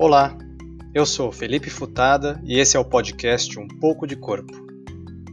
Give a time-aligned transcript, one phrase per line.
[0.00, 0.38] Olá,
[0.94, 4.54] eu sou Felipe Futada e esse é o podcast Um Pouco de Corpo.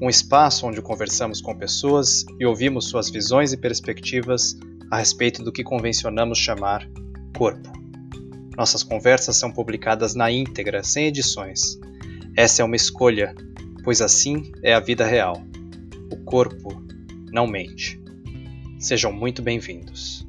[0.01, 4.58] Um espaço onde conversamos com pessoas e ouvimos suas visões e perspectivas
[4.90, 6.90] a respeito do que convencionamos chamar
[7.37, 7.72] corpo.
[8.58, 11.79] Nossas conversas são publicadas na íntegra, sem edições.
[12.36, 13.36] Essa é uma escolha,
[13.83, 15.44] pois assim é a vida real.
[16.12, 16.84] O corpo
[17.32, 18.02] não mente.
[18.80, 20.25] Sejam muito bem-vindos.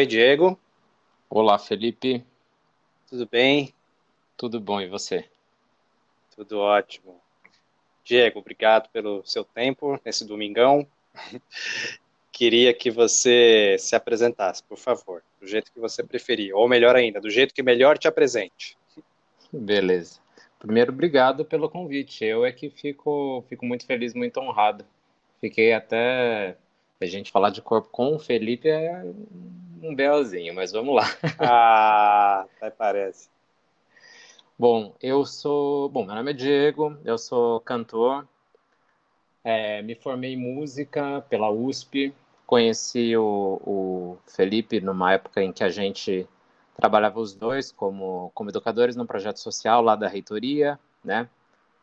[0.00, 0.58] Oi, Diego.
[1.28, 2.24] Olá, Felipe.
[3.06, 3.74] Tudo bem?
[4.34, 5.26] Tudo bom, e você?
[6.34, 7.20] Tudo ótimo.
[8.02, 10.86] Diego, obrigado pelo seu tempo nesse domingão.
[12.32, 17.20] Queria que você se apresentasse, por favor, do jeito que você preferir, ou melhor ainda,
[17.20, 18.78] do jeito que melhor te apresente.
[19.52, 20.18] Beleza.
[20.58, 22.24] Primeiro, obrigado pelo convite.
[22.24, 24.82] Eu é que fico, fico muito feliz, muito honrado.
[25.42, 26.56] Fiquei até
[26.98, 29.04] a gente falar de corpo com o Felipe é
[29.82, 31.04] um belzinho, mas vamos lá.
[31.38, 33.28] Ah, até parece.
[34.58, 35.88] Bom, eu sou.
[35.88, 38.26] Bom, meu nome é Diego, eu sou cantor,
[39.42, 42.14] é, me formei em música pela USP,
[42.46, 46.28] conheci o, o, Felipe numa época em que a gente
[46.76, 51.28] trabalhava os dois como, como educadores num projeto social lá da reitoria, né?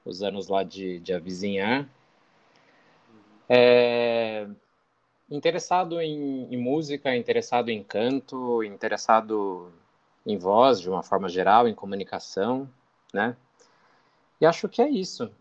[0.06, 1.90] Os anos lá de, de avizinhar.
[3.50, 4.48] É,
[5.30, 9.72] interessado em, em, música, interessado em canto, interessado
[10.25, 12.69] em voz de uma forma geral, em comunicação,
[13.14, 13.36] né?
[14.39, 15.31] E acho que é isso.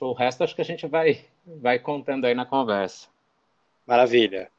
[0.00, 3.08] O resto acho que a gente vai, vai contando aí na conversa.
[3.86, 4.50] Maravilha.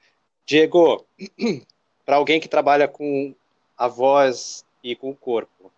[0.46, 1.06] Diego,
[2.06, 3.34] para alguém que trabalha com
[3.78, 5.72] a voz e com o corpo,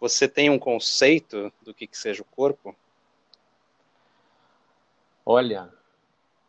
[0.00, 2.74] você tem um conceito do que, que seja o corpo?
[5.26, 5.70] Olha,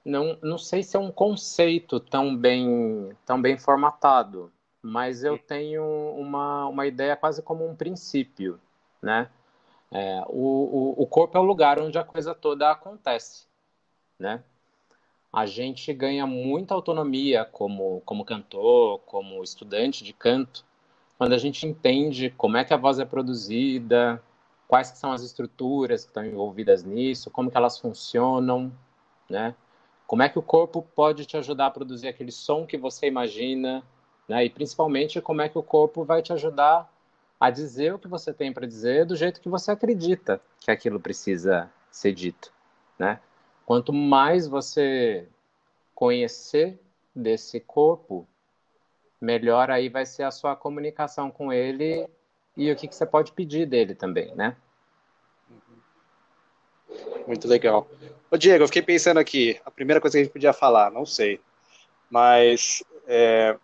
[0.04, 4.52] não, não sei se é um conceito tão bem, tão bem formatado,
[4.82, 5.84] mas eu tenho
[6.18, 8.60] uma, uma ideia quase como um princípio,
[9.02, 9.30] né?
[9.92, 13.46] É, o, o, o corpo é o lugar onde a coisa toda acontece,
[14.18, 14.44] né?
[15.32, 20.66] A gente ganha muita autonomia como, como cantor, como estudante de canto,
[21.18, 24.22] quando a gente entende como é que a voz é produzida,
[24.68, 28.72] quais são as estruturas que estão envolvidas nisso, como que elas funcionam,
[29.30, 29.56] né?
[30.12, 33.82] Como é que o corpo pode te ajudar a produzir aquele som que você imagina,
[34.28, 34.44] né?
[34.44, 36.94] E principalmente como é que o corpo vai te ajudar
[37.40, 41.00] a dizer o que você tem para dizer do jeito que você acredita que aquilo
[41.00, 42.52] precisa ser dito,
[43.00, 43.22] né?
[43.66, 45.30] Quanto mais você
[45.96, 46.78] conhecer
[47.16, 48.28] desse corpo,
[49.22, 52.06] melhor aí vai ser a sua comunicação com ele
[52.58, 54.58] e o que, que você pode pedir dele também, né?
[57.28, 57.88] Muito legal.
[58.30, 61.06] Ô Diego, eu fiquei pensando aqui, a primeira coisa que a gente podia falar, não
[61.06, 61.40] sei,
[62.10, 63.58] mas é,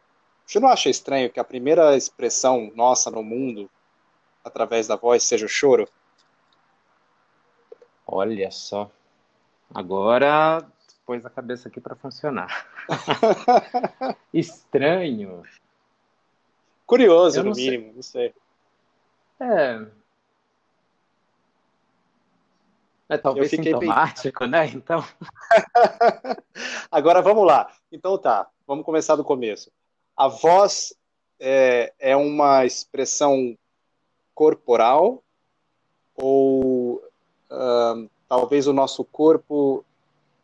[0.45, 3.69] você não acha estranho que a primeira expressão nossa no mundo,
[4.43, 5.87] através da voz, seja o choro?
[8.05, 8.89] Olha só.
[9.73, 10.65] Agora
[11.05, 12.67] pôs a cabeça aqui para funcionar.
[14.33, 15.43] Estranho.
[16.85, 17.93] Curioso, no mínimo, sei.
[17.93, 18.33] não sei.
[19.39, 19.85] É,
[23.09, 24.49] É talvez eu fiquei sintomático, bem...
[24.49, 24.67] né?
[24.67, 25.03] Então.
[26.91, 27.71] Agora vamos lá.
[27.91, 29.71] Então tá, vamos começar do começo.
[30.15, 30.93] A voz
[31.39, 33.57] é, é uma expressão
[34.35, 35.23] corporal
[36.15, 36.95] ou
[37.49, 39.85] uh, talvez o nosso corpo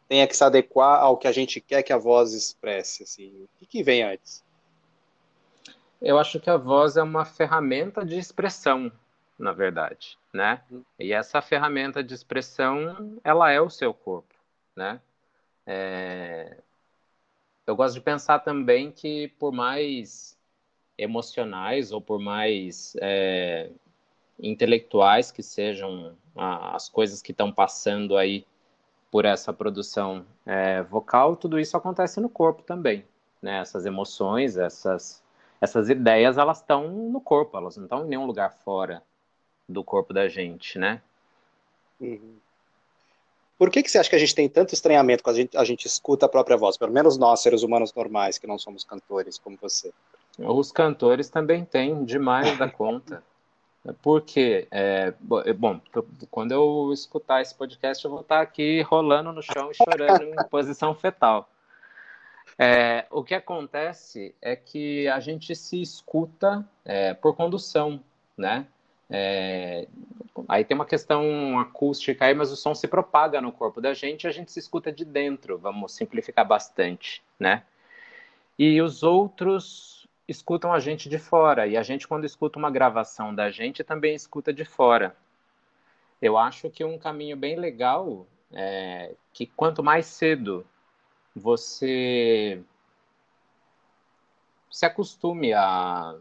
[0.08, 3.04] tenha que se adequar ao que a gente quer que a voz expresse?
[3.04, 3.48] Assim.
[3.62, 4.44] O que vem antes?
[6.02, 8.92] Eu acho que a voz é uma ferramenta de expressão
[9.38, 10.62] na verdade, né?
[10.72, 10.84] Uhum.
[11.00, 14.34] E essa ferramenta de expressão, ela é o seu corpo,
[14.76, 15.00] né?
[15.66, 16.58] É...
[17.66, 20.38] Eu gosto de pensar também que por mais
[20.98, 23.70] emocionais ou por mais é,
[24.40, 28.46] intelectuais que sejam as coisas que estão passando aí
[29.10, 33.06] por essa produção é, vocal, tudo isso acontece no corpo também,
[33.42, 33.60] né?
[33.60, 35.24] Essas emoções, essas
[35.62, 39.02] essas ideias, elas estão no corpo, elas não estão em nenhum lugar fora
[39.68, 41.02] do corpo da gente, né?
[42.00, 42.36] Uhum.
[43.58, 45.64] Por que, que você acha que a gente tem tanto estranhamento quando a gente, a
[45.64, 46.76] gente escuta a própria voz?
[46.76, 49.94] Pelo menos nós, seres humanos normais, que não somos cantores como você.
[50.38, 53.24] Os cantores também têm demais da conta.
[54.02, 55.14] Porque, é,
[55.46, 55.80] é bom,
[56.32, 60.36] quando eu escutar esse podcast, eu vou estar aqui rolando no chão e chorando em
[60.50, 61.50] posição fetal.
[62.58, 68.02] É, o que acontece é que a gente se escuta é, por condução,
[68.38, 68.66] né?
[69.10, 69.88] É,
[70.48, 74.24] Aí tem uma questão acústica aí, mas o som se propaga no corpo da gente
[74.24, 77.64] e a gente se escuta de dentro, vamos simplificar bastante, né?
[78.58, 83.34] E os outros escutam a gente de fora, e a gente, quando escuta uma gravação
[83.34, 85.16] da gente, também escuta de fora.
[86.22, 90.66] Eu acho que um caminho bem legal é que quanto mais cedo
[91.36, 92.62] você
[94.72, 96.16] se acostume a,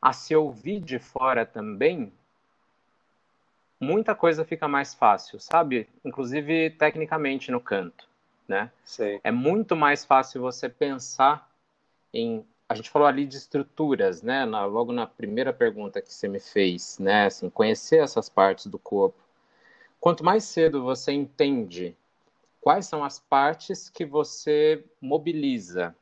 [0.00, 2.12] a se ouvir de fora também,
[3.78, 5.88] muita coisa fica mais fácil, sabe?
[6.04, 8.08] Inclusive tecnicamente no canto,
[8.46, 8.70] né?
[8.84, 9.20] Sei.
[9.22, 11.50] É muito mais fácil você pensar
[12.12, 14.44] em a gente falou ali de estruturas, né?
[14.44, 17.26] Na, logo na primeira pergunta que você me fez, né?
[17.26, 19.18] Assim, conhecer essas partes do corpo.
[19.98, 21.96] Quanto mais cedo você entende
[22.60, 25.96] quais são as partes que você mobiliza,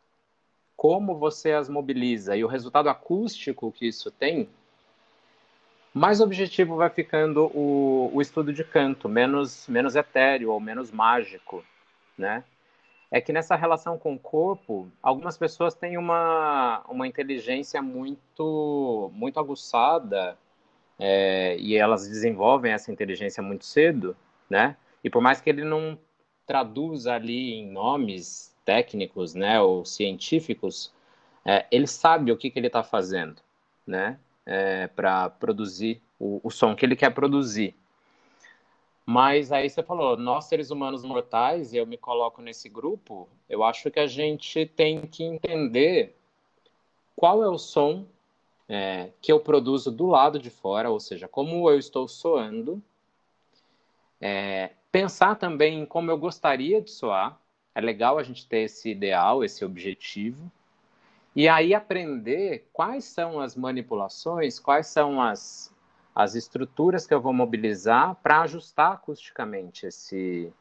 [0.79, 4.49] como você as mobiliza e o resultado acústico que isso tem,
[5.93, 11.65] mais objetivo vai ficando o, o estudo de canto, menos, menos etéreo ou menos mágico,
[12.17, 12.45] né?
[13.11, 19.41] é que nessa relação com o corpo, algumas pessoas têm uma, uma inteligência muito, muito
[19.41, 20.39] aguçada
[20.99, 24.17] é, e elas desenvolvem essa inteligência muito cedo,
[24.49, 24.77] né?
[25.03, 25.99] E por mais que ele não
[26.47, 30.93] traduza ali em nomes técnicos, né, ou científicos,
[31.43, 33.41] é, ele sabe o que, que ele está fazendo,
[33.87, 37.75] né, é, para produzir o, o som que ele quer produzir.
[39.06, 43.65] Mas aí você falou, nós seres humanos mortais, e eu me coloco nesse grupo, eu
[43.65, 46.15] acho que a gente tem que entender
[47.17, 48.05] qual é o som
[48.69, 52.82] é, que eu produzo do lado de fora, ou seja, como eu estou soando.
[54.20, 57.41] É, pensar também em como eu gostaria de soar.
[57.79, 60.51] É legal a gente ter esse ideal, esse objetivo.
[61.37, 65.73] E aí aprender quais são as manipulações, quais são as
[66.13, 70.53] as estruturas que eu vou mobilizar para ajustar acusticamente esse,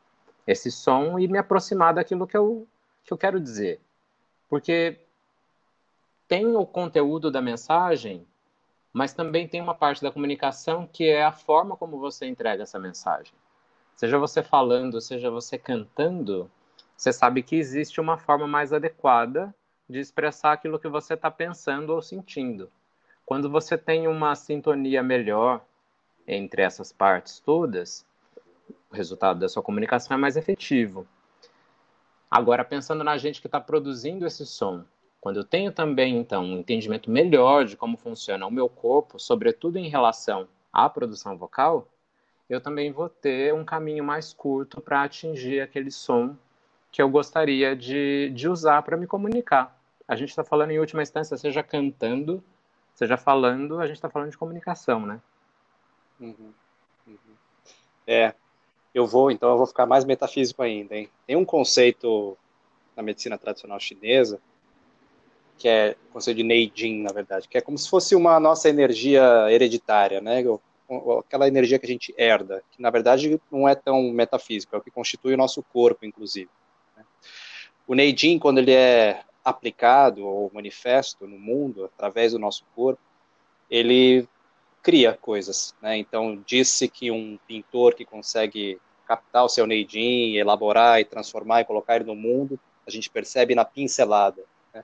[0.46, 2.68] esse som e me aproximar daquilo que eu,
[3.04, 3.81] que eu quero dizer.
[4.48, 5.00] Porque
[6.28, 8.24] tem o conteúdo da mensagem,
[8.94, 12.78] mas também tem uma parte da comunicação que é a forma como você entrega essa
[12.78, 13.34] mensagem.
[13.96, 16.52] Seja você falando, seja você cantando,
[16.97, 19.53] você sabe que existe uma forma mais adequada
[19.88, 22.71] de expressar aquilo que você está pensando ou sentindo.
[23.23, 25.63] Quando você tem uma sintonia melhor
[26.27, 28.03] entre essas partes todas,
[28.89, 31.07] o resultado da sua comunicação é mais efetivo.
[32.31, 34.83] Agora, pensando na gente que está produzindo esse som,
[35.21, 39.77] quando eu tenho também, então, um entendimento melhor de como funciona o meu corpo, sobretudo
[39.77, 41.88] em relação à produção vocal,
[42.49, 46.35] eu também vou ter um caminho mais curto para atingir aquele som
[46.92, 49.78] que eu gostaria de, de usar para me comunicar.
[50.07, 52.44] A gente está falando, em última instância, seja cantando
[52.98, 55.22] seja falando, a gente está falando de comunicação, né?
[56.19, 56.51] Uhum.
[57.06, 57.36] Uhum.
[58.07, 58.34] É,
[58.92, 61.07] eu vou, então, eu vou ficar mais metafísico ainda, hein?
[61.28, 62.36] Tem um conceito
[62.95, 64.40] na medicina tradicional chinesa,
[65.60, 68.68] que é o conceito de Neijing, na verdade, que é como se fosse uma nossa
[68.68, 70.44] energia hereditária, né?
[71.19, 74.81] Aquela energia que a gente herda, que na verdade não é tão metafísico, é o
[74.81, 76.50] que constitui o nosso corpo, inclusive.
[77.88, 83.01] O Neijing, quando ele é aplicado ou manifesto no mundo através do nosso corpo,
[83.72, 84.28] ele
[84.84, 85.73] cria coisas.
[85.81, 85.97] Né?
[85.97, 91.66] Então, disse que um pintor que consegue captar o seu Neidin, elaborar e transformar e
[91.66, 94.44] colocar ele no mundo, a gente percebe na pincelada.
[94.73, 94.83] Né?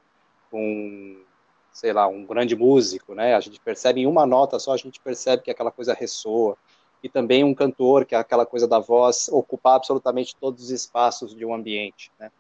[0.52, 1.22] Um,
[1.74, 3.36] sei lá, um grande músico, né?
[3.36, 6.58] A gente percebe em uma nota só, a gente percebe que aquela coisa ressoa.
[7.02, 11.36] E também um cantor, que é aquela coisa da voz ocupar absolutamente todos os espaços
[11.36, 12.32] de um ambiente, né?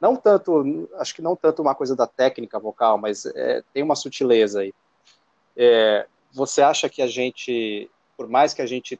[0.00, 3.94] Não tanto, acho que não tanto uma coisa da técnica vocal, mas é, tem uma
[3.94, 4.72] sutileza aí.
[5.56, 8.98] É, você acha que a gente, por mais que a gente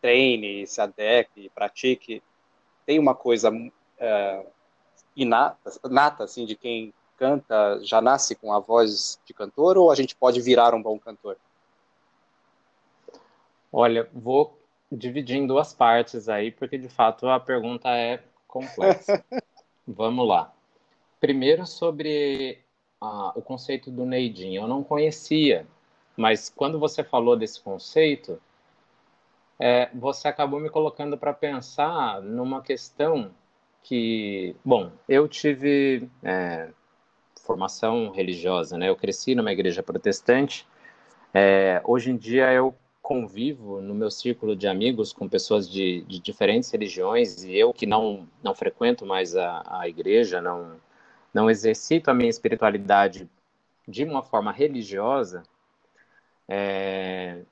[0.00, 2.22] treine, se adeque, pratique,
[2.86, 3.50] tem uma coisa
[3.98, 4.46] é,
[5.14, 9.94] inata, nata, assim, de quem canta, já nasce com a voz de cantor, ou a
[9.94, 11.36] gente pode virar um bom cantor?
[13.70, 14.58] Olha, vou
[14.90, 19.22] dividir em duas partes aí, porque de fato a pergunta é complexa.
[19.86, 20.52] Vamos lá.
[21.20, 22.58] Primeiro sobre
[23.00, 24.54] ah, o conceito do Neidin.
[24.54, 25.66] Eu não conhecia,
[26.16, 28.40] mas quando você falou desse conceito,
[29.58, 33.30] é, você acabou me colocando para pensar numa questão
[33.82, 36.70] que, bom, eu tive é,
[37.42, 38.88] formação religiosa, né?
[38.88, 40.66] Eu cresci numa igreja protestante.
[41.32, 46.18] É, hoje em dia eu convivo no meu círculo de amigos com pessoas de, de
[46.18, 50.80] diferentes religiões e eu que não não frequento mais a, a igreja, não
[51.32, 53.28] não exercito a minha espiritualidade
[53.86, 55.42] de uma forma religiosa,
[56.48, 57.42] é,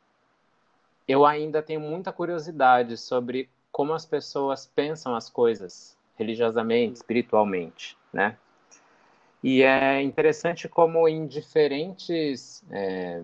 [1.06, 8.38] eu ainda tenho muita curiosidade sobre como as pessoas pensam as coisas religiosamente, espiritualmente, né?
[9.42, 13.22] E é interessante como em diferentes é,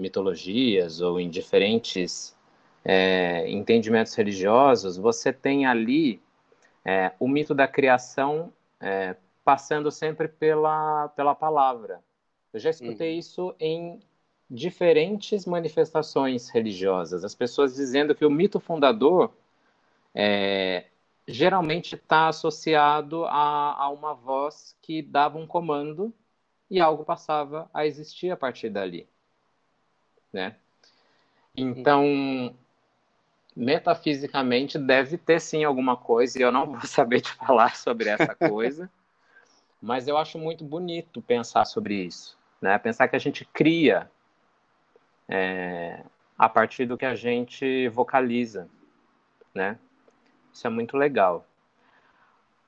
[0.00, 2.36] mitologias ou em diferentes
[2.84, 6.20] é, entendimentos religiosos, você tem ali
[6.84, 9.14] é, o mito da criação é,
[9.44, 12.00] passando sempre pela, pela palavra.
[12.52, 13.18] Eu já escutei uhum.
[13.18, 14.00] isso em
[14.50, 17.24] diferentes manifestações religiosas.
[17.24, 19.32] As pessoas dizendo que o mito fundador
[20.12, 20.86] é,
[21.26, 26.12] geralmente está associado a, a, uma voz que dava um comando
[26.68, 29.08] e algo passava a existir a partir dali,
[30.32, 30.56] né?
[31.56, 32.54] Então,
[33.54, 38.34] metafisicamente deve ter sim alguma coisa e eu não vou saber te falar sobre essa
[38.34, 38.90] coisa,
[39.80, 42.78] mas eu acho muito bonito pensar sobre isso, né?
[42.78, 44.10] Pensar que a gente cria
[45.28, 46.02] é,
[46.38, 48.68] a partir do que a gente vocaliza,
[49.54, 49.78] né?
[50.52, 51.46] Isso é muito legal.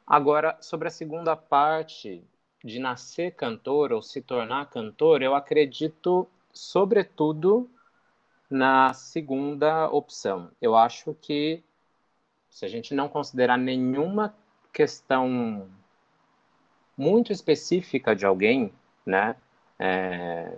[0.07, 2.23] Agora, sobre a segunda parte
[2.63, 7.71] de nascer cantor ou se tornar cantor, eu acredito, sobretudo,
[8.51, 10.51] na segunda opção.
[10.61, 11.63] Eu acho que,
[12.51, 14.35] se a gente não considerar nenhuma
[14.73, 15.69] questão
[16.97, 18.73] muito específica de alguém,
[19.07, 19.37] né?
[19.79, 20.53] É,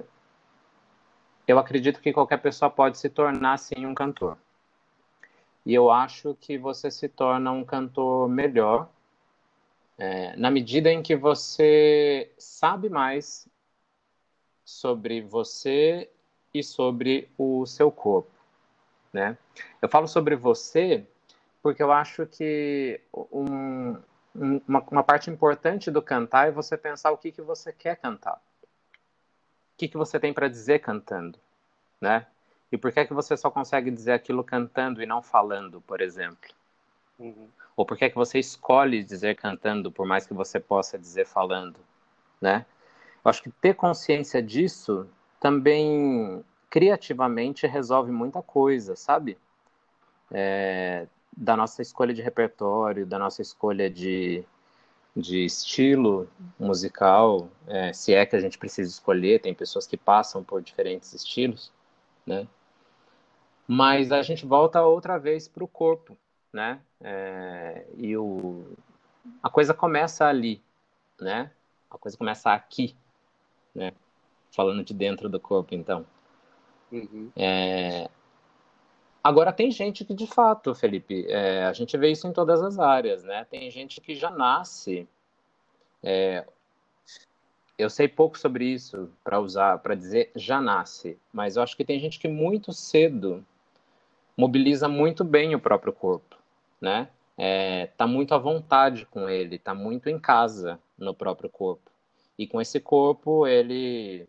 [1.46, 4.36] eu acredito que qualquer pessoa pode se tornar, sim, um cantor.
[5.64, 8.88] E eu acho que você se torna um cantor melhor
[9.96, 13.48] é, na medida em que você sabe mais
[14.64, 16.08] sobre você
[16.52, 18.30] e sobre o seu corpo,
[19.12, 19.36] né?
[19.82, 21.06] Eu falo sobre você
[21.62, 23.00] porque eu acho que
[23.32, 23.96] um,
[24.34, 28.36] uma, uma, parte importante do cantar é você pensar o que, que você quer cantar.
[28.36, 31.38] O que, que você tem para dizer cantando,
[31.98, 32.26] né?
[32.70, 36.02] E por que, é que você só consegue dizer aquilo cantando e não falando, por
[36.02, 36.50] exemplo?
[37.18, 37.48] Uhum.
[37.74, 41.24] Ou por que, é que você escolhe dizer cantando, por mais que você possa dizer
[41.26, 41.78] falando,
[42.40, 42.66] né?
[43.24, 45.08] Acho que ter consciência disso
[45.40, 49.38] também criativamente resolve muita coisa, sabe?
[50.30, 54.44] É, da nossa escolha de repertório, da nossa escolha de,
[55.16, 56.28] de estilo
[56.58, 61.12] musical, é, se é que a gente precisa escolher, tem pessoas que passam por diferentes
[61.14, 61.72] estilos,
[62.26, 62.46] né?
[63.66, 66.16] Mas a gente volta outra vez para o corpo,
[66.52, 66.80] né?
[67.00, 68.64] É, e o,
[69.42, 70.62] a coisa começa ali,
[71.20, 71.50] né?
[71.90, 72.94] A coisa começa aqui,
[73.74, 73.92] né?
[74.50, 76.06] Falando de dentro do corpo, então.
[76.92, 77.30] Uhum.
[77.36, 78.08] É...
[79.22, 82.78] Agora, tem gente que, de fato, Felipe, é, a gente vê isso em todas as
[82.78, 83.46] áreas, né?
[83.50, 85.08] Tem gente que já nasce.
[86.02, 86.46] É,
[87.76, 91.84] eu sei pouco sobre isso para usar, para dizer já nasce, mas eu acho que
[91.84, 93.44] tem gente que muito cedo
[94.36, 96.36] mobiliza muito bem o próprio corpo,
[96.80, 97.08] né?
[97.36, 101.90] É, tá muito à vontade com ele, tá muito em casa no próprio corpo.
[102.38, 104.26] E com esse corpo ele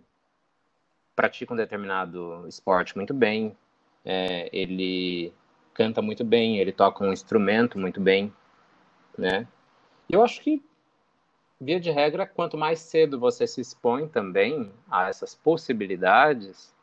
[1.16, 3.56] pratica um determinado esporte muito bem,
[4.04, 5.34] é, ele
[5.74, 8.34] canta muito bem, ele toca um instrumento muito bem,
[9.18, 9.48] né?
[10.10, 10.64] Eu acho que,
[11.60, 16.74] via de regra, quanto mais cedo você se expõe também a essas possibilidades,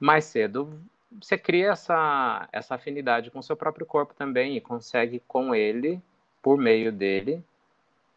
[0.00, 5.22] mais cedo você cria essa, essa afinidade com o seu próprio corpo também e consegue
[5.26, 6.02] com ele,
[6.42, 7.42] por meio dele,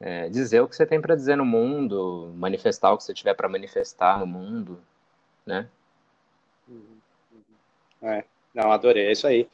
[0.02, 3.36] é, dizer o que você tem para dizer no mundo, manifestar o que você tiver
[3.36, 4.82] para manifestar no mundo,
[5.46, 5.70] né?
[6.68, 6.98] Uhum.
[8.02, 9.48] É, não, adorei, é isso aí.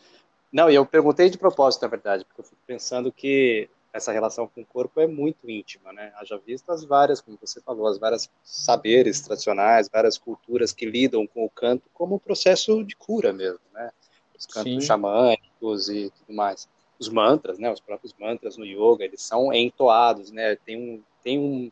[0.51, 4.47] Não, e eu perguntei de propósito, na verdade, porque eu fico pensando que essa relação
[4.47, 6.13] com o corpo é muito íntima, né?
[6.15, 11.27] Haja visto as várias, como você falou, as várias saberes tradicionais, várias culturas que lidam
[11.27, 13.91] com o canto como um processo de cura mesmo, né?
[14.37, 14.81] Os cantos Sim.
[14.81, 16.69] xamânicos e tudo mais.
[16.99, 17.71] Os mantras, né?
[17.71, 20.55] Os próprios mantras no yoga, eles são entoados, né?
[20.55, 21.71] Tem um, tem um,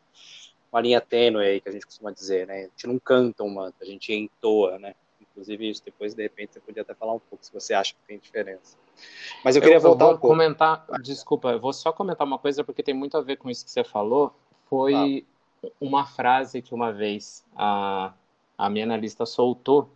[0.72, 2.58] uma linha tênue aí que a gente costuma dizer, né?
[2.58, 4.94] A gente não canta um mantra, a gente entoa, né?
[5.22, 8.00] Inclusive isso depois, de repente, você podia até falar um pouco, se você acha que
[8.08, 8.78] tem diferença.
[9.44, 12.40] Mas eu queria eu, voltar eu vou um comentar, desculpa, eu vou só comentar uma
[12.40, 14.34] coisa porque tem muito a ver com isso que você falou.
[14.70, 15.26] Foi
[15.64, 15.70] ah.
[15.80, 18.14] uma frase que uma vez a,
[18.58, 19.90] a minha analista soltou.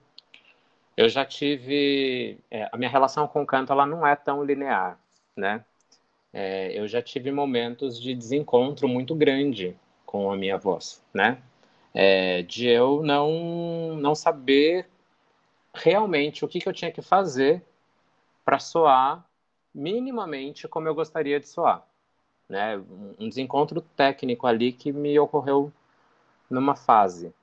[0.98, 5.00] Eu já tive é, a minha relação com o canto ela não é tão linear,
[5.40, 5.66] né?
[6.32, 11.42] É, eu já tive momentos de desencontro muito grande com a minha voz, né?
[11.94, 14.88] É, de eu não não saber
[15.74, 17.64] realmente o que, que eu tinha que fazer
[18.46, 19.26] para soar
[19.74, 21.84] minimamente como eu gostaria de soar.
[22.48, 22.78] Né?
[23.20, 25.72] Um desencontro técnico ali que me ocorreu
[26.50, 27.34] numa fase.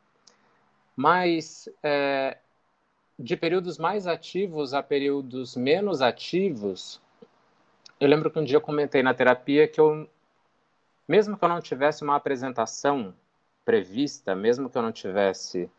[0.97, 2.39] Mas é,
[3.19, 7.01] de períodos mais ativos a períodos menos ativos,
[7.99, 10.09] eu lembro que um dia eu comentei na terapia que eu,
[11.09, 13.15] mesmo que eu não tivesse uma apresentação
[13.65, 15.71] prevista, mesmo que eu não tivesse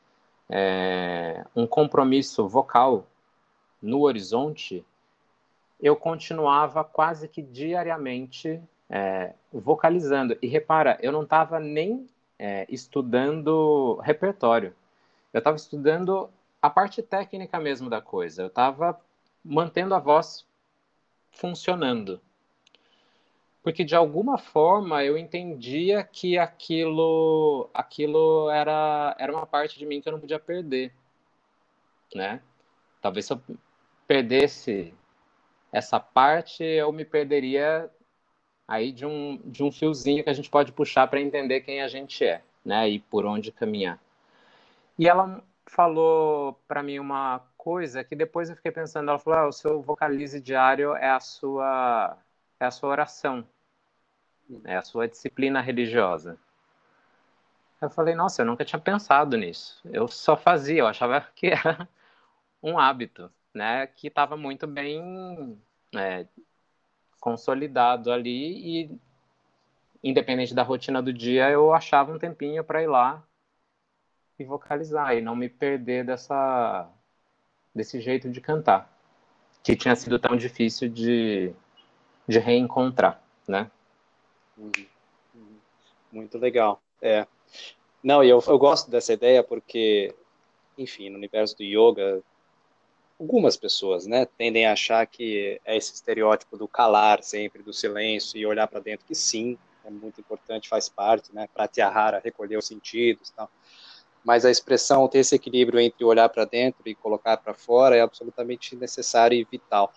[0.49, 3.05] é, um compromisso vocal
[3.81, 4.85] no horizonte,
[5.79, 10.37] eu continuava quase que diariamente é, vocalizando.
[10.41, 12.07] E repara, eu não estava nem
[12.39, 14.73] é, estudando repertório.
[15.31, 18.41] Eu estava estudando a parte técnica mesmo da coisa.
[18.41, 18.99] Eu estava
[19.45, 20.45] mantendo a voz
[21.37, 22.21] funcionando.
[23.63, 30.01] Porque de alguma forma eu entendia que aquilo aquilo era, era uma parte de mim
[30.01, 30.93] que eu não podia perder,
[32.15, 32.41] né?
[33.01, 33.41] Talvez se eu
[34.07, 34.93] perdesse
[35.71, 37.91] essa parte, eu me perderia
[38.67, 41.87] aí de um, de um fiozinho que a gente pode puxar para entender quem a
[41.87, 42.89] gente é, né?
[42.89, 43.99] E por onde caminhar.
[44.97, 49.47] E ela falou para mim uma coisa que depois eu fiquei pensando, ela falou: ah,
[49.49, 52.17] "O seu vocalize diário é a sua
[52.57, 53.45] é a sua oração.
[54.63, 56.37] É a sua disciplina religiosa".
[57.81, 59.81] Eu falei: "Nossa, eu nunca tinha pensado nisso.
[59.91, 61.89] Eu só fazia, eu achava que era
[62.63, 65.61] um hábito, né, que estava muito bem
[65.93, 66.25] é,
[67.19, 68.99] consolidado ali e
[70.01, 73.21] independente da rotina do dia, eu achava um tempinho para ir lá
[74.39, 76.89] e vocalizar e não me perder dessa
[77.77, 78.91] desse jeito de cantar
[79.63, 81.53] que tinha sido tão difícil de,
[82.27, 83.69] de reencontrar, né?
[84.57, 84.71] Uhum.
[85.35, 85.57] Uhum.
[86.11, 86.81] Muito legal.
[87.01, 87.27] É.
[88.01, 90.15] Não, eu, eu gosto dessa ideia porque,
[90.77, 92.23] enfim, no universo do yoga,
[93.19, 98.37] algumas pessoas, né, tendem a achar que é esse estereótipo do calar sempre, do silêncio
[98.37, 102.67] e olhar para dentro, que sim, é muito importante, faz parte, né, pratyahara, recolher os
[102.67, 103.49] sentidos, tal
[104.27, 108.01] mas a expressão ter esse equilíbrio entre olhar para dentro e colocar para fora é
[108.01, 109.93] absolutamente necessário e vital.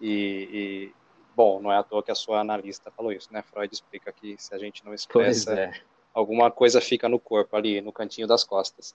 [0.00, 0.92] E, e,
[1.36, 3.42] bom, não é à toa que a sua analista falou isso, né?
[3.42, 5.72] Freud explica que se a gente não expressa, é.
[6.14, 8.94] alguma coisa fica no corpo ali, no cantinho das costas.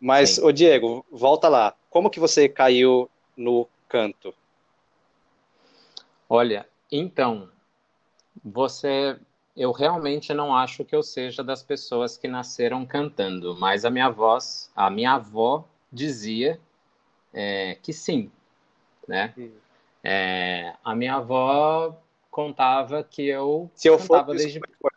[0.00, 1.74] Mas, o Diego, volta lá.
[1.90, 4.32] Como que você caiu no canto?
[6.28, 7.50] Olha, então,
[8.44, 9.18] você
[9.56, 14.10] eu realmente não acho que eu seja das pessoas que nasceram cantando, mas a minha
[14.10, 16.60] voz, a minha avó dizia
[17.32, 18.30] é, que sim,
[19.06, 19.32] né?
[20.02, 21.96] É, a minha avó
[22.30, 24.90] contava que eu se eu for, desde desculpa,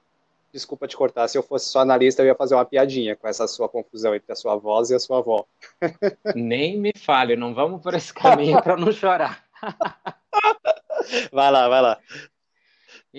[0.52, 3.48] desculpa te cortar, se eu fosse sua analista eu ia fazer uma piadinha com essa
[3.48, 5.46] sua confusão entre a sua voz e a sua avó.
[6.36, 9.46] Nem me fale, não vamos por esse caminho para não chorar.
[11.32, 12.00] vai lá, vai lá.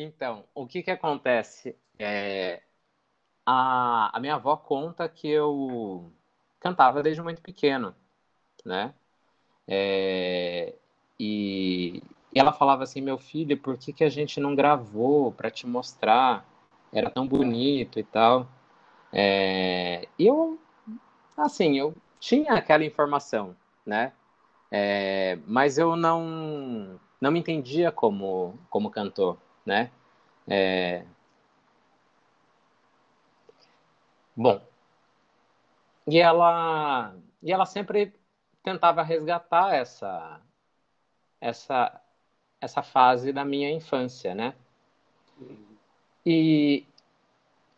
[0.00, 1.76] Então, o que que acontece?
[1.98, 2.62] É,
[3.46, 6.12] a, a minha avó conta que eu
[6.60, 7.94] cantava desde muito pequeno,
[8.64, 8.94] né?
[9.68, 10.74] É,
[11.20, 12.02] e,
[12.34, 15.66] e ela falava assim, meu filho, por que, que a gente não gravou para te
[15.66, 16.46] mostrar?
[16.92, 18.48] Era tão bonito e tal.
[19.12, 20.60] É, eu,
[21.36, 23.56] assim, eu tinha aquela informação,
[23.86, 24.12] né?
[24.70, 29.90] É, mas eu não, não me entendia como, como cantor né?
[30.48, 31.04] É...
[34.34, 34.60] Bom,
[36.06, 38.14] e ela e ela sempre
[38.62, 40.40] tentava resgatar essa
[41.40, 42.00] essa
[42.60, 44.54] essa fase da minha infância, né?
[46.24, 46.86] E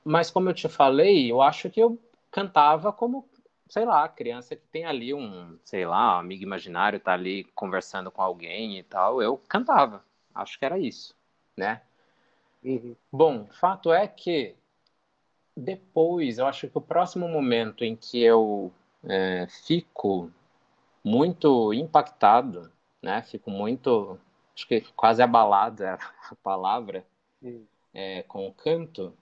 [0.05, 1.99] mas como eu te falei, eu acho que eu
[2.31, 3.29] cantava como,
[3.69, 8.11] sei lá, criança que tem ali um, sei lá, um amigo imaginário tá ali conversando
[8.11, 10.05] com alguém e tal, eu cantava.
[10.35, 11.20] Acho que era isso
[11.57, 11.83] né?
[12.63, 12.95] Uhum.
[13.11, 14.55] Bom, fato é que
[15.57, 18.73] depois, eu acho que o próximo momento em que eu
[19.05, 20.31] é, fico
[21.05, 22.71] muito impactado,
[23.03, 23.23] né?
[23.23, 24.19] Fico muito,
[24.55, 27.05] acho que quase abalado é a palavra,
[27.43, 27.65] uhum.
[27.93, 29.13] é, com o canto,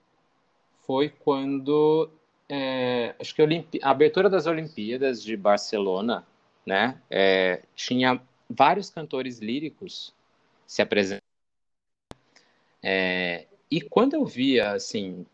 [0.87, 2.11] foi quando
[2.49, 3.43] é, acho que
[3.83, 6.27] a abertura das Olimpíadas de Barcelona,
[6.65, 7.01] né?
[7.11, 10.15] É, tinha vários cantores líricos
[10.67, 11.28] se apresentando
[12.83, 15.27] é, e quando eu via, assim,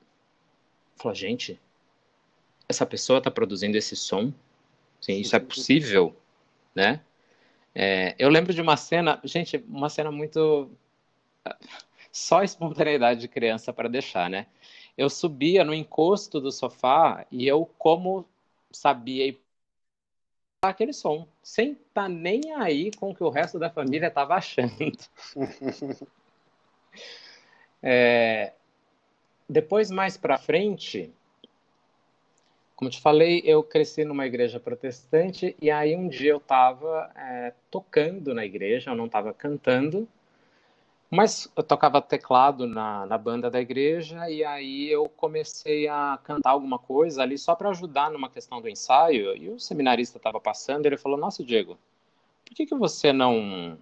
[0.97, 1.61] falei, gente,
[2.69, 4.33] essa pessoa está produzindo esse som?
[5.01, 6.17] Sim, isso é possível,
[6.75, 7.01] né?
[7.75, 10.71] É, eu lembro de uma cena, gente, uma cena muito
[12.11, 14.47] só espontaneidade de criança para deixar, né?
[14.97, 18.25] Eu subia no encosto do sofá e eu, como
[18.71, 19.37] sabia
[20.63, 24.35] aquele som, sem estar tá nem aí com o que o resto da família estava
[24.37, 24.97] achando.
[27.87, 28.55] É,
[29.47, 31.13] depois, mais para frente,
[32.75, 37.53] como te falei, eu cresci numa igreja protestante e aí um dia eu estava é,
[37.71, 40.09] tocando na igreja, eu não estava cantando,
[41.11, 46.51] mas eu tocava teclado na, na banda da igreja e aí eu comecei a cantar
[46.51, 49.37] alguma coisa ali só para ajudar numa questão do ensaio.
[49.37, 51.79] E o seminarista estava passando, ele falou: Nossa, Diego,
[52.47, 53.79] por que, que você não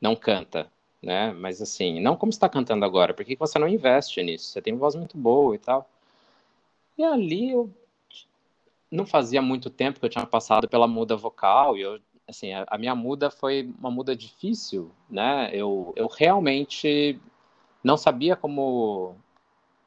[0.00, 0.70] não canta,
[1.06, 1.32] né?
[1.32, 3.14] Mas assim, não como está cantando agora.
[3.14, 4.46] Por que, você não investe nisso?
[4.46, 5.88] Você tem voz muito boa e tal.
[6.98, 7.70] E ali eu
[8.90, 12.66] não fazia muito tempo que eu tinha passado pela muda vocal e eu assim, a,
[12.68, 15.48] a, minha muda foi uma muda difícil, né?
[15.52, 17.20] Eu, eu realmente
[17.84, 19.14] não sabia como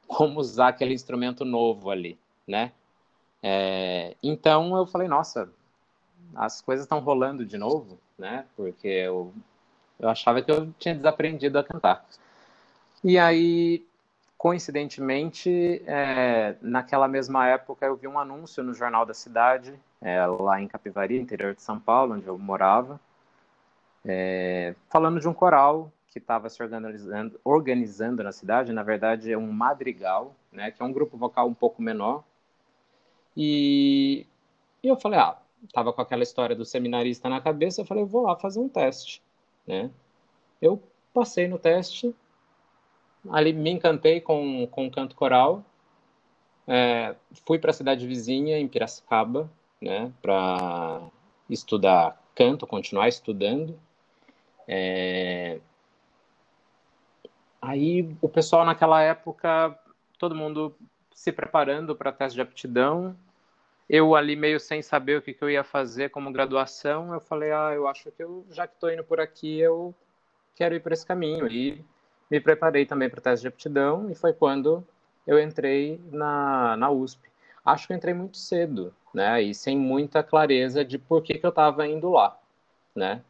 [0.06, 2.72] como usar aquele instrumento novo ali, né?
[3.42, 5.52] É, então eu falei, nossa,
[6.34, 8.46] as coisas estão rolando de novo, né?
[8.56, 9.34] Porque eu,
[10.00, 12.04] eu achava que eu tinha desaprendido a cantar.
[13.04, 13.84] E aí
[14.40, 20.58] coincidentemente, é, naquela mesma época, eu vi um anúncio no Jornal da Cidade, é, lá
[20.58, 22.98] em Capivari, interior de São Paulo, onde eu morava,
[24.02, 28.72] é, falando de um coral que estava se organizando, organizando na cidade.
[28.72, 32.24] Na verdade, é um madrigal, né, que é um grupo vocal um pouco menor.
[33.36, 34.26] E,
[34.82, 38.08] e eu falei, ah, estava com aquela história do seminarista na cabeça, eu falei, eu
[38.08, 39.22] vou lá fazer um teste,
[39.66, 39.90] né?
[40.60, 42.14] Eu passei no teste,
[43.28, 45.64] ali me encantei com, com o canto coral.
[46.66, 51.00] É, fui para a cidade vizinha, em Piracicaba, né, para
[51.48, 53.78] estudar canto, continuar estudando.
[54.68, 55.58] É...
[57.60, 59.78] Aí o pessoal naquela época,
[60.18, 60.74] todo mundo
[61.12, 63.16] se preparando para teste de aptidão.
[63.92, 67.50] Eu ali meio sem saber o que, que eu ia fazer como graduação, eu falei,
[67.50, 69.92] ah, eu acho que eu, já que estou indo por aqui, eu
[70.54, 71.48] quero ir por esse caminho.
[71.48, 71.84] E
[72.30, 74.86] me preparei também para o teste de aptidão e foi quando
[75.26, 77.28] eu entrei na, na USP.
[77.64, 79.42] Acho que eu entrei muito cedo, né?
[79.42, 82.38] E sem muita clareza de por que, que eu estava indo lá,
[82.94, 83.22] né?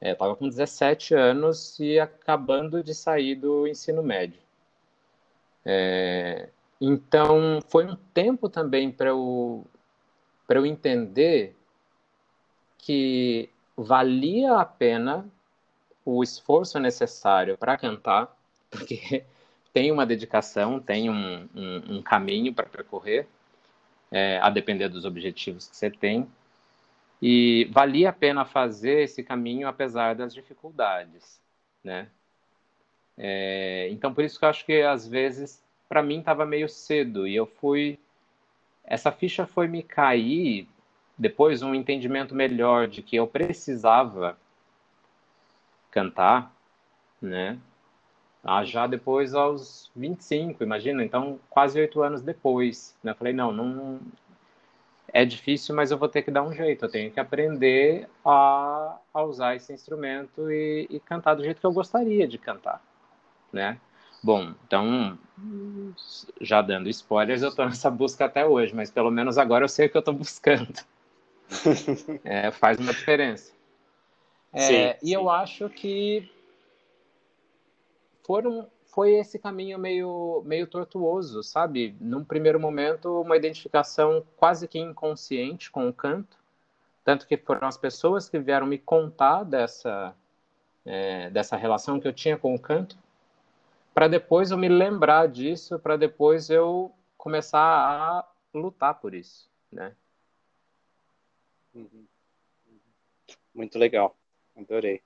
[0.00, 4.40] É, eu estava com 17 anos e acabando de sair do ensino médio.
[5.62, 6.48] É,
[6.80, 9.66] então, foi um tempo também para eu,
[10.48, 11.56] eu entender
[12.78, 15.28] que valia a pena
[16.04, 18.36] o esforço necessário para cantar
[18.70, 19.24] porque
[19.72, 23.26] tem uma dedicação, tem um, um, um caminho para percorrer,
[24.10, 26.26] é, a depender dos objetivos que você tem.
[27.20, 31.40] E valia a pena fazer esse caminho apesar das dificuldades,
[31.84, 32.08] né?
[33.18, 37.26] É, então, por isso que eu acho que às vezes, para mim, estava meio cedo
[37.26, 37.98] e eu fui.
[38.86, 40.68] Essa ficha foi me cair
[41.18, 44.38] depois um entendimento melhor de que eu precisava
[45.90, 46.54] cantar,
[47.20, 47.58] né?
[48.44, 52.96] Ah, já depois aos 25, imagina, então quase oito anos depois.
[53.02, 53.12] Né?
[53.14, 54.00] Falei, não, não,
[55.12, 58.98] é difícil, mas eu vou ter que dar um jeito, eu tenho que aprender a,
[59.12, 62.82] a usar esse instrumento e, e, cantar do jeito que eu gostaria de cantar,
[63.52, 63.80] né?
[64.26, 65.16] Bom, então,
[66.40, 69.86] já dando spoilers, eu estou nessa busca até hoje, mas pelo menos agora eu sei
[69.86, 70.80] o que eu estou buscando.
[72.24, 73.52] é, faz uma diferença.
[74.52, 75.14] É, sim, e sim.
[75.14, 76.28] eu acho que
[78.24, 81.94] foram foi esse caminho meio meio tortuoso, sabe?
[82.00, 86.36] Num primeiro momento, uma identificação quase que inconsciente com o canto,
[87.04, 90.12] tanto que foram as pessoas que vieram me contar dessa
[90.84, 93.05] é, dessa relação que eu tinha com o canto,
[93.96, 99.94] para depois eu me lembrar disso, para depois eu começar a lutar por isso, né?
[101.74, 102.04] Uhum.
[103.54, 104.14] Muito legal,
[104.54, 105.00] adorei.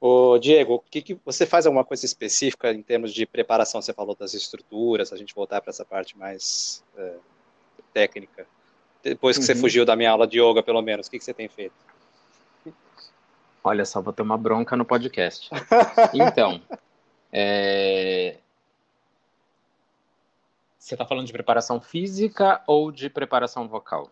[0.00, 3.82] Ô, Diego, o que, que você faz alguma coisa específica em termos de preparação?
[3.82, 7.16] Você falou das estruturas, a gente voltar para essa parte mais é,
[7.92, 8.46] técnica.
[9.02, 9.46] Depois que uhum.
[9.46, 11.74] você fugiu da minha aula de yoga, pelo menos, o que, que você tem feito?
[13.64, 15.50] Olha só, vou ter uma bronca no podcast.
[16.14, 16.62] Então,
[17.32, 18.38] é...
[20.78, 24.10] você está falando de preparação física ou de preparação vocal?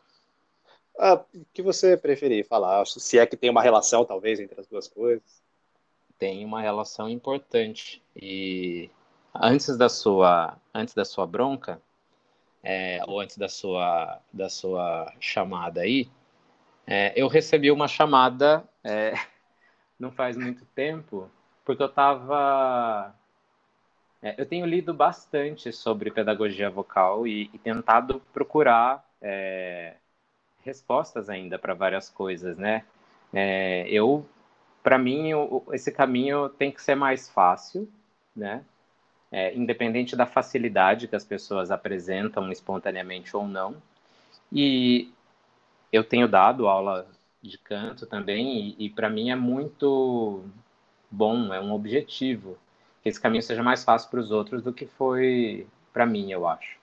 [0.98, 4.66] Ah, o que você preferir falar, se é que tem uma relação, talvez, entre as
[4.66, 5.42] duas coisas
[6.18, 8.02] tem uma relação importante.
[8.14, 8.90] E
[9.34, 11.80] antes da sua, antes da sua bronca,
[12.62, 16.10] é, ou antes da sua, da sua chamada aí,
[16.86, 19.14] é, eu recebi uma chamada é,
[19.98, 21.30] não faz muito tempo,
[21.68, 23.14] porque eu estava.
[24.22, 29.96] É, eu tenho lido bastante sobre pedagogia vocal e, e tentado procurar é,
[30.64, 32.86] respostas ainda para várias coisas, né?
[33.34, 34.24] É, eu
[34.82, 37.86] para mim, o, esse caminho tem que ser mais fácil,
[38.34, 38.64] né?
[39.30, 43.76] É, independente da facilidade que as pessoas apresentam espontaneamente ou não.
[44.50, 45.12] E
[45.92, 47.06] eu tenho dado aula
[47.42, 50.42] de canto também, e, e para mim é muito
[51.10, 52.56] bom, é um objetivo
[53.02, 56.46] que esse caminho seja mais fácil para os outros do que foi para mim, eu
[56.46, 56.78] acho.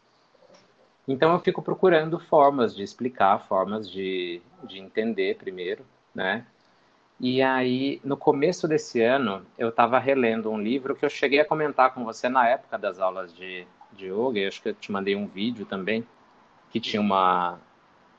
[1.07, 6.45] Então eu fico procurando formas de explicar, formas de, de entender primeiro, né?
[7.19, 11.45] E aí, no começo desse ano, eu estava relendo um livro que eu cheguei a
[11.45, 14.91] comentar com você na época das aulas de, de yoga, eu acho que eu te
[14.91, 16.05] mandei um vídeo também,
[16.71, 17.57] que tinha uma...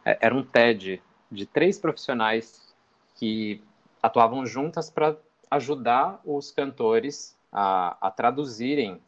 [0.04, 2.74] É, era um TED de três profissionais
[3.16, 3.62] que
[4.02, 5.16] atuavam juntas para
[5.50, 9.00] ajudar os cantores a, a traduzirem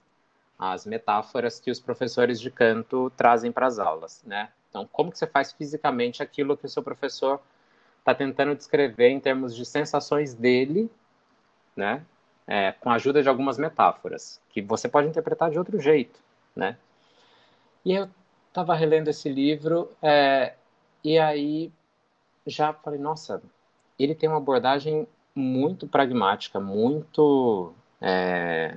[0.58, 4.50] as metáforas que os professores de canto trazem para as aulas, né?
[4.68, 7.40] Então, como que você faz fisicamente aquilo que o seu professor
[8.00, 10.90] está tentando descrever em termos de sensações dele,
[11.76, 12.04] né?
[12.46, 16.18] É, com a ajuda de algumas metáforas, que você pode interpretar de outro jeito,
[16.56, 16.76] né?
[17.84, 18.08] E eu
[18.48, 20.54] estava relendo esse livro, é,
[21.04, 21.70] e aí
[22.46, 23.42] já falei, nossa,
[23.98, 25.06] ele tem uma abordagem
[25.38, 28.76] muito pragmática, muito é,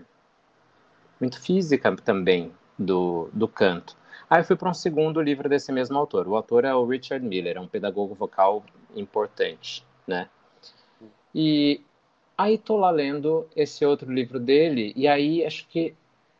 [1.19, 3.95] muito física também do, do canto.
[4.29, 6.27] Aí eu fui para um segundo livro desse mesmo autor.
[6.27, 8.63] O autor é o Richard Miller, é um pedagogo vocal
[8.95, 10.29] importante, né?
[11.33, 11.81] E
[12.37, 15.95] aí tô lá lendo esse outro livro dele e aí acho que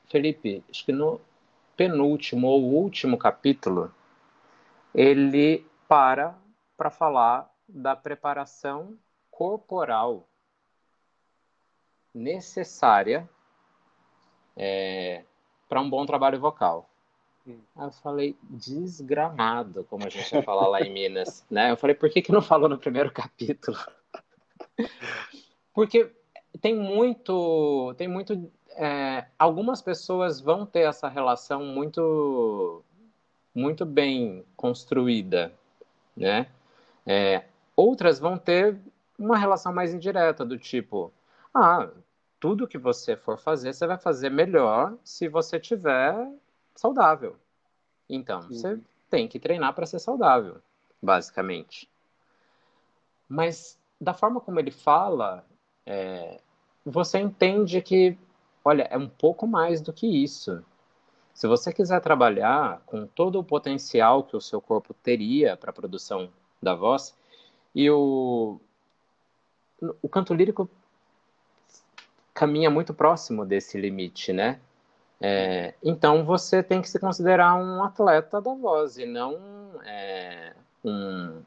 [0.10, 1.22] Felipe, acho que no
[1.78, 3.94] penúltimo ou último capítulo
[4.94, 6.36] ele para
[6.76, 8.98] para falar da preparação
[9.32, 10.28] corporal
[12.14, 13.28] necessária
[14.56, 15.24] é,
[15.68, 16.90] para um bom trabalho vocal.
[17.48, 17.60] Hum.
[17.76, 21.72] Aí eu falei, desgramado, como a gente vai falar lá em Minas, né?
[21.72, 23.78] Eu falei, por que, que não falou no primeiro capítulo?
[25.74, 26.12] Porque
[26.60, 32.84] tem muito, tem muito, é, algumas pessoas vão ter essa relação muito,
[33.56, 35.54] muito bem construída,
[36.16, 36.48] né?
[37.06, 38.78] É, outras vão ter
[39.22, 41.14] uma relação mais indireta, do tipo,
[41.54, 41.90] ah,
[42.40, 46.16] tudo que você for fazer, você vai fazer melhor se você tiver
[46.76, 47.36] saudável.
[48.10, 48.50] Então, Sim.
[48.50, 48.80] você
[49.10, 50.58] tem que treinar para ser saudável,
[51.02, 51.90] basicamente.
[53.30, 55.46] Mas da forma como ele fala,
[55.86, 56.42] é,
[56.86, 58.18] você entende que,
[58.66, 60.66] olha, é um pouco mais do que isso.
[61.34, 65.74] Se você quiser trabalhar com todo o potencial que o seu corpo teria para a
[65.74, 66.30] produção
[66.62, 67.16] da voz,
[67.74, 68.60] e o,
[70.02, 70.70] o canto lírico
[72.34, 74.60] caminha muito próximo desse limite, né?
[75.20, 79.38] É, então você tem que se considerar um atleta da voz e não
[79.86, 81.44] é, um,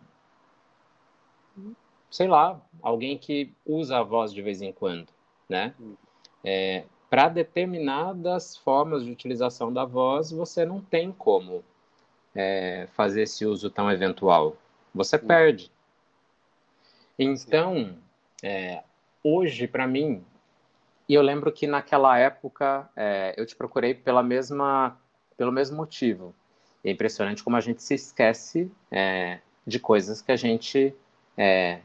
[2.09, 5.09] sei lá, alguém que usa a voz de vez em quando,
[5.49, 5.75] né?
[6.45, 11.65] É, Para determinadas formas de utilização da voz, você não tem como
[12.35, 14.57] é, fazer esse uso tão eventual.
[14.95, 15.73] Você perde.
[17.19, 17.97] Então,
[18.45, 18.83] é,
[19.23, 20.23] hoje, para mim,
[21.09, 25.01] e eu lembro que naquela época é, eu te procurei pela mesma,
[25.35, 26.35] pelo mesmo motivo.
[26.85, 30.95] é impressionante como a gente se esquece é, de coisas que a gente
[31.39, 31.81] é,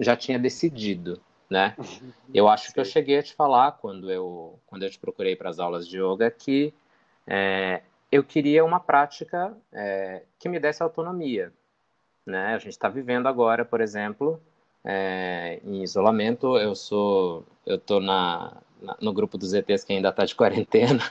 [0.00, 1.76] já tinha decidido, né?
[2.34, 5.50] Eu acho que eu cheguei a te falar quando eu quando eu te procurei para
[5.50, 6.72] as aulas de yoga que
[7.26, 11.52] é, eu queria uma prática é, que me desse autonomia,
[12.24, 12.54] né?
[12.54, 14.40] A gente está vivendo agora, por exemplo,
[14.84, 16.56] é, em isolamento.
[16.56, 21.02] Eu sou, eu tô na, na, no grupo dos ETs que ainda está de quarentena.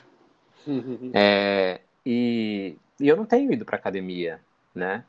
[1.14, 4.40] é, e, e, eu não tenho ido para academia,
[4.74, 5.04] né?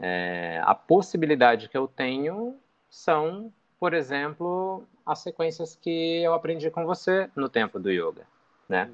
[0.00, 2.54] É, a possibilidade que eu tenho
[2.88, 8.26] são, por exemplo, as sequências que eu aprendi com você no tempo do yoga,
[8.68, 8.90] né?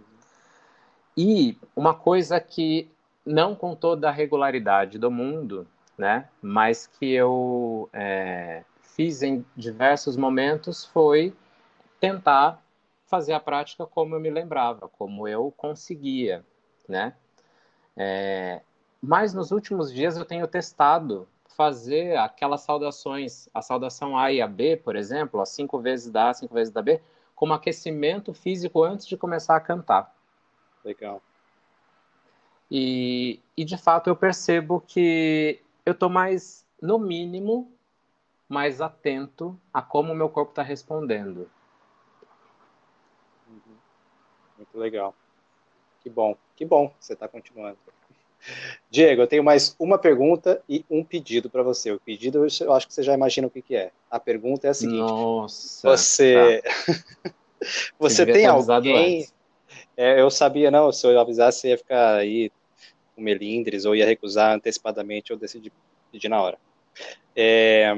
[1.17, 2.89] E uma coisa que
[3.25, 6.29] não com toda a regularidade do mundo, né?
[6.43, 11.35] Mas que eu é, fiz em diversos momentos foi
[11.99, 12.63] tentar
[13.07, 16.45] fazer a prática como eu me lembrava, como eu conseguia,
[16.89, 17.15] né?
[17.97, 18.61] É,
[19.03, 24.47] mas nos últimos dias eu tenho testado fazer aquelas saudações, a saudação A e a
[24.47, 27.01] B, por exemplo, as cinco vezes da A, cinco vezes da B,
[27.35, 30.15] como aquecimento físico antes de começar a cantar.
[30.85, 31.21] Legal.
[32.71, 37.71] E, e de fato eu percebo que eu estou mais, no mínimo,
[38.49, 41.51] mais atento a como o meu corpo está respondendo.
[43.49, 43.77] Uhum.
[44.57, 45.15] Muito legal.
[46.03, 47.79] Que bom, que bom que você está continuando.
[48.91, 51.93] Diego, eu tenho mais uma pergunta e um pedido para você.
[51.93, 53.91] O pedido, eu acho que você já imagina o que, que é.
[54.11, 57.33] A pergunta é a seguinte: Nossa, você, tá.
[57.99, 59.27] você tem alguém?
[59.97, 60.93] É, eu sabia, não.
[60.93, 62.53] Se eu avisasse, você ia ficar aí
[63.17, 65.73] o Melindres ou ia recusar antecipadamente ou decidir
[66.13, 66.59] pedir na hora.
[67.37, 67.93] É,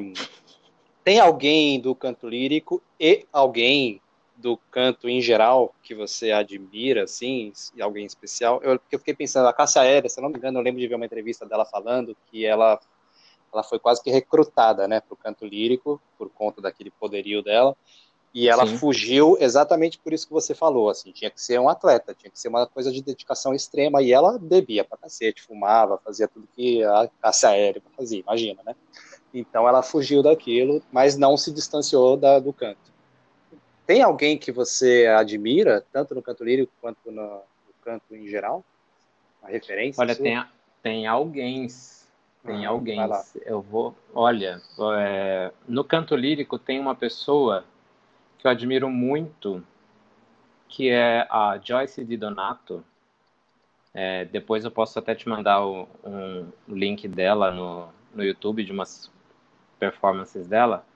[1.05, 4.01] tem alguém do canto lírico e alguém
[4.37, 8.61] do canto em geral que você admira, assim, e alguém especial?
[8.63, 10.95] Eu, eu fiquei pensando, a Cássia Aérea, se não me engano, eu lembro de ver
[10.95, 12.79] uma entrevista dela falando que ela,
[13.53, 17.77] ela foi quase que recrutada, né, para o canto lírico, por conta daquele poderio dela,
[18.37, 18.77] e ela Sim.
[18.77, 22.39] fugiu exatamente por isso que você falou, assim, tinha que ser um atleta, tinha que
[22.39, 26.85] ser uma coisa de dedicação extrema, e ela bebia pra cacete, fumava, fazia tudo que
[26.85, 28.77] a Cássia Aérea fazia, imagina, né?
[29.33, 32.93] Então ela fugiu daquilo, mas não se distanciou da, do canto.
[33.87, 38.63] Tem alguém que você admira, tanto no canto lírico quanto no, no canto em geral?
[39.41, 39.99] Uma referência?
[39.99, 40.45] Olha, tem,
[40.83, 41.69] tem alguém.
[42.45, 42.99] Tem ah, alguém.
[43.47, 43.95] Eu vou.
[44.13, 44.61] Olha,
[44.99, 47.65] é, no canto lírico tem uma pessoa
[48.47, 49.61] que eu admiro muito,
[50.69, 52.85] que é a Joyce Di Donato.
[53.93, 58.71] É, depois eu posso até te mandar o, um link dela no, no YouTube de
[58.71, 59.11] umas
[59.81, 60.87] performances dela,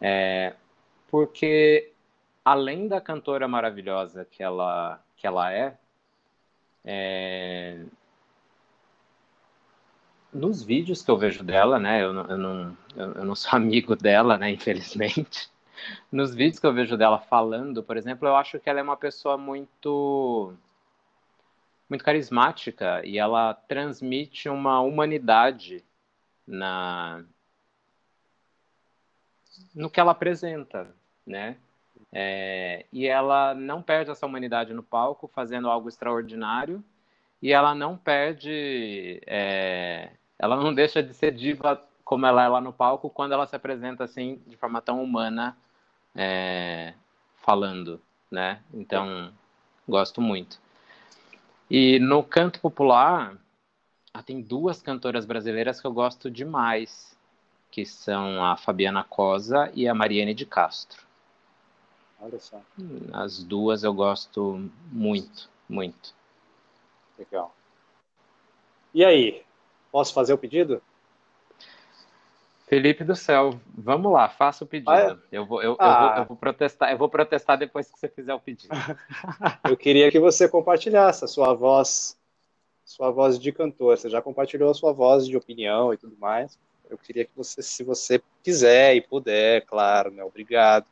[0.00, 0.54] é,
[1.08, 1.92] porque
[2.44, 5.76] além da cantora maravilhosa que ela, que ela é,
[6.84, 7.84] é,
[10.32, 13.94] nos vídeos que eu vejo dela, né, eu não, eu não, eu não sou amigo
[13.94, 15.48] dela, né, infelizmente,
[16.10, 18.96] nos vídeos que eu vejo dela falando, por exemplo, eu acho que ela é uma
[18.96, 20.54] pessoa muito
[21.88, 25.84] muito carismática e ela transmite uma humanidade
[26.46, 27.24] na
[29.74, 30.94] no que ela apresenta,
[31.26, 31.56] né?
[32.12, 36.82] É, e ela não perde essa humanidade no palco, fazendo algo extraordinário,
[37.42, 42.60] e ela não perde, é, ela não deixa de ser diva como ela é lá
[42.60, 45.56] no palco quando ela se apresenta assim de forma tão humana,
[46.16, 46.94] é,
[47.36, 48.00] falando,
[48.30, 48.62] né?
[48.72, 49.32] Então,
[49.86, 50.58] gosto muito.
[51.70, 53.36] E no canto popular,
[54.14, 57.16] ah, tem duas cantoras brasileiras que eu gosto demais
[57.70, 61.04] que são a Fabiana Cosa e a Mariane de Castro.
[62.18, 62.62] Olha só.
[63.12, 66.14] As duas eu gosto muito, muito.
[67.18, 67.54] Legal.
[68.94, 69.44] E aí,
[69.92, 70.80] posso fazer o pedido?
[72.66, 74.90] Felipe do céu, vamos lá, faça o pedido.
[74.90, 75.36] Ah, é?
[75.36, 75.86] eu, vou, eu, ah.
[75.86, 78.74] eu, vou, eu, vou, protestar, eu vou protestar depois que você fizer o pedido.
[79.68, 82.18] eu queria que você compartilhasse a sua voz,
[82.84, 83.96] sua voz de cantor.
[83.96, 86.58] Você já compartilhou a sua voz de opinião e tudo mais.
[86.90, 90.24] Eu queria que você, se você quiser e puder, claro, né?
[90.24, 90.86] Obrigado.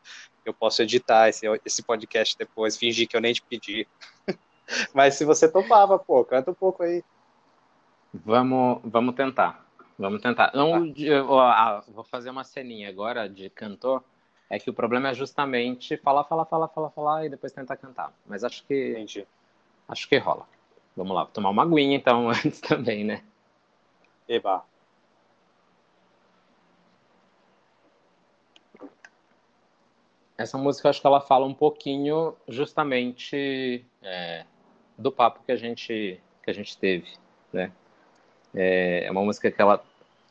[0.45, 3.87] Eu posso editar esse, esse podcast depois, fingir que eu nem te pedi.
[4.95, 7.03] Mas se você topava, pô, canta um pouco aí.
[8.13, 9.64] Vamos, vamos tentar.
[9.99, 10.53] Vamos tentar.
[10.55, 11.85] Não, tá.
[11.89, 14.03] vou fazer uma ceninha agora de cantor.
[14.51, 18.13] É que o problema é justamente falar, falar, falar, falar, falar e depois tentar cantar.
[18.27, 18.91] Mas acho que.
[18.91, 19.27] Entendi.
[19.89, 20.47] Acho que rola.
[20.97, 23.23] Vamos lá, vou tomar uma aguinha então antes também, né?
[24.29, 24.65] Eba.
[30.37, 34.45] Essa música, acho que ela fala um pouquinho justamente é,
[34.99, 37.11] do papo que a gente que a gente teve,
[37.53, 37.73] né?
[38.55, 39.85] É, é uma música que ela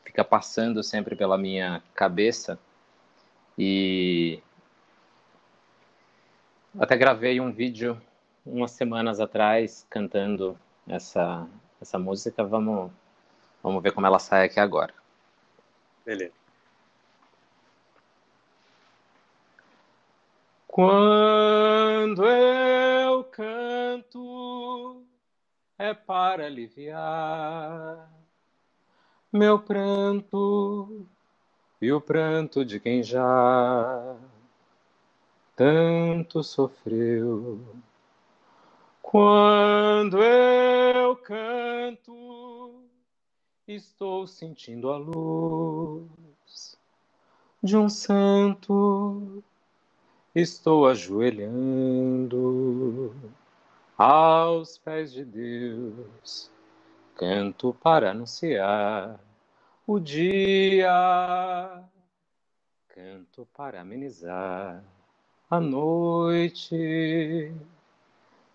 [0.04, 2.58] fica passando sempre pela minha cabeça
[3.58, 4.40] e
[6.78, 8.00] até gravei um vídeo
[8.44, 10.58] umas semanas atrás cantando
[10.88, 11.46] essa
[11.80, 12.44] essa música.
[12.44, 12.90] Vamos
[13.62, 14.94] vamos ver como ela sai aqui agora.
[16.04, 16.32] Beleza.
[20.66, 25.04] Quando eu canto
[25.78, 28.13] é para aliviar
[29.36, 31.06] meu pranto
[31.82, 34.16] e o pranto de quem já
[35.56, 37.60] tanto sofreu.
[39.02, 42.82] Quando eu canto,
[43.66, 46.78] estou sentindo a luz
[47.62, 49.42] de um santo
[50.34, 52.34] estou ajoelhando
[53.96, 56.50] aos pés de Deus,
[57.14, 59.20] canto para anunciar
[59.86, 61.84] o dia,
[62.88, 64.82] canto para amenizar
[65.50, 67.54] a noite,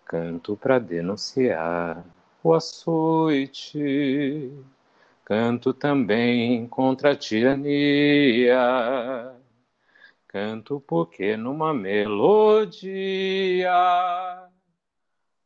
[0.05, 2.03] canto para denunciar
[2.43, 4.51] o açoite,
[5.23, 8.55] canto também contra a tirania.
[10.27, 13.71] Canto porque numa melodia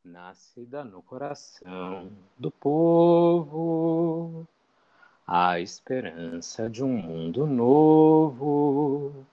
[0.03, 4.45] nascida no coração do povo
[5.36, 9.25] a esperança de um mundo novo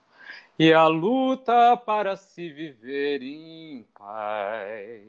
[0.57, 5.03] e a luta para se viver em paz.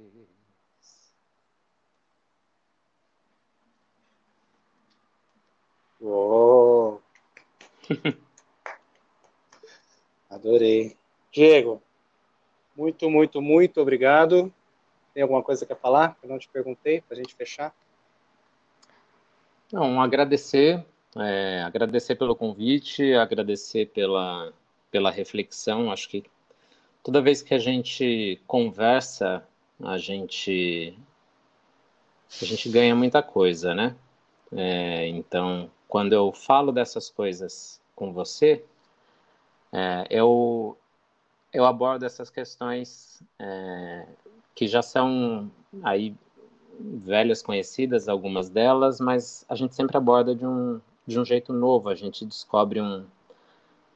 [5.99, 6.99] Oh.
[10.29, 10.95] Adorei.
[11.33, 11.83] Diego,
[12.77, 14.53] muito, muito, muito obrigado.
[15.15, 17.75] Tem alguma coisa que quer falar que eu não te perguntei para a gente fechar?
[19.73, 20.85] Não, agradecer,
[21.17, 24.53] é, agradecer pelo convite, agradecer pela,
[24.91, 25.91] pela reflexão.
[25.91, 26.25] Acho que
[27.03, 29.43] toda vez que a gente conversa,
[29.83, 30.95] a gente
[32.41, 33.97] a gente ganha muita coisa, né?
[34.55, 38.63] É, então, quando eu falo dessas coisas com você,
[39.73, 40.77] é, eu
[41.53, 44.07] eu abordo essas questões é,
[44.55, 45.51] que já são
[45.83, 46.15] aí
[46.83, 51.89] velhas conhecidas, algumas delas, mas a gente sempre aborda de um, de um jeito novo,
[51.89, 53.05] a gente descobre um,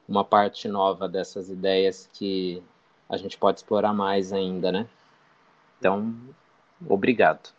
[0.07, 2.63] uma parte nova dessas ideias que
[3.09, 4.87] a gente pode explorar mais ainda, né?
[5.79, 6.15] Então,
[6.87, 7.51] obrigado.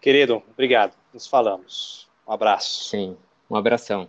[0.00, 0.94] Querido, obrigado.
[1.12, 2.08] Nos falamos.
[2.26, 2.84] Um abraço.
[2.90, 3.16] Sim,
[3.48, 4.08] um abração.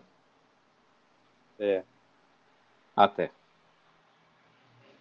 [1.59, 1.83] É.
[2.95, 3.31] Até.